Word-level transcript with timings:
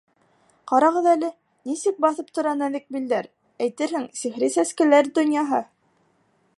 Ҡарағыҙ 0.69 1.09
әле, 1.11 1.27
нисек 1.71 1.99
баҫып 2.05 2.31
тора 2.37 2.55
нәҙек 2.63 2.89
билдәр, 2.97 3.29
әйтерһең. 3.67 4.09
сихри 4.23 4.51
сәскәләр 4.57 5.15
донъяһы! 5.21 5.63